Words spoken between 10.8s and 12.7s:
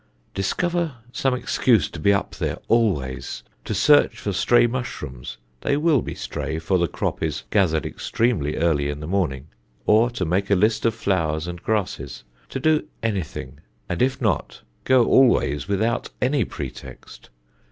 of flowers and grasses; to